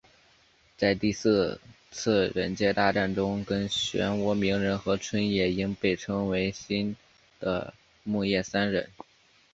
[0.75, 6.95] 在第四次忍界大战中跟漩涡鸣人和春野樱被称为新
[7.39, 8.89] 的木叶三忍。